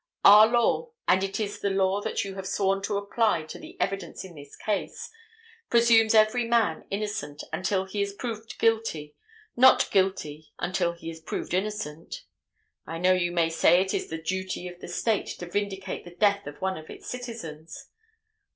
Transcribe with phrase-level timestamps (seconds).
[0.25, 4.25] Our law—and it is the law that you have sworn to apply to the evidence
[4.25, 9.13] in this case—presumes every man innocent until he is proved guilty,
[9.55, 12.23] not guilty until he is proved innocent.
[12.87, 16.15] I know you may say it is the duty of the State to vindicate the
[16.15, 17.87] death of one of its citizens.